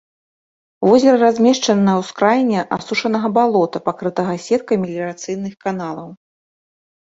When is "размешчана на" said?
1.23-1.93